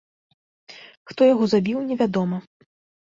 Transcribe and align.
Хто 1.11 1.21
яго 1.33 1.43
забіў, 1.53 1.79
невядома. 1.91 2.37